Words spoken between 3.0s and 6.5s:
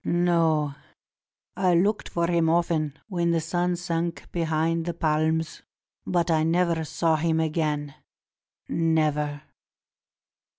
when the sun sank behind the palms, but I